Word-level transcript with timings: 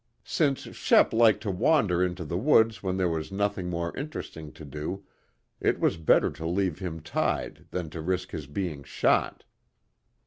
Since 0.25 0.61
Shep 0.75 1.13
liked 1.13 1.43
to 1.43 1.51
wander 1.51 2.03
into 2.03 2.25
the 2.25 2.35
woods 2.39 2.81
when 2.81 2.97
there 2.97 3.07
was 3.07 3.31
nothing 3.31 3.69
more 3.69 3.95
interesting 3.95 4.51
to 4.53 4.65
do, 4.65 5.05
it 5.59 5.79
was 5.79 5.97
better 5.97 6.31
to 6.31 6.47
leave 6.47 6.79
him 6.79 7.01
tied 7.01 7.67
than 7.69 7.87
to 7.91 8.01
risk 8.01 8.31
his 8.31 8.47
being 8.47 8.81
shot. 8.83 9.43